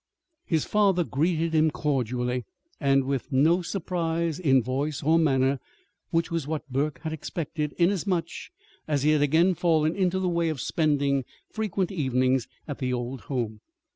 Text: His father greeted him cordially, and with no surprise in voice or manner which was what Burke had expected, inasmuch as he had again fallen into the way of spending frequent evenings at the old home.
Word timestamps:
His 0.45 0.65
father 0.65 1.03
greeted 1.03 1.53
him 1.53 1.69
cordially, 1.69 2.43
and 2.79 3.03
with 3.03 3.31
no 3.31 3.61
surprise 3.61 4.39
in 4.39 4.63
voice 4.63 5.03
or 5.03 5.19
manner 5.19 5.59
which 6.09 6.31
was 6.31 6.47
what 6.47 6.67
Burke 6.73 7.01
had 7.03 7.13
expected, 7.13 7.73
inasmuch 7.73 8.29
as 8.87 9.03
he 9.03 9.11
had 9.11 9.21
again 9.21 9.53
fallen 9.53 9.95
into 9.95 10.17
the 10.17 10.27
way 10.27 10.49
of 10.49 10.59
spending 10.59 11.23
frequent 11.51 11.91
evenings 11.91 12.47
at 12.67 12.79
the 12.79 12.91
old 12.91 13.21
home. 13.29 13.61